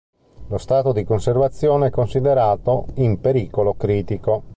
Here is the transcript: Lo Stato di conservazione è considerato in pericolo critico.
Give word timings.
Lo 0.47 0.57
Stato 0.57 0.93
di 0.93 1.03
conservazione 1.03 1.85
è 1.85 1.91
considerato 1.91 2.87
in 2.95 3.21
pericolo 3.21 3.75
critico. 3.75 4.41